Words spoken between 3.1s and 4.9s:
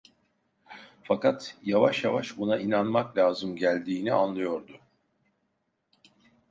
lazım geldiğini anlıyordu.